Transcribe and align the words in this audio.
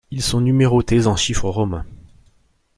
Ils 0.09 0.23
sont 0.23 0.41
numérotés 0.41 1.05
en 1.05 1.15
chiffres 1.15 1.47
romains. 1.49 1.85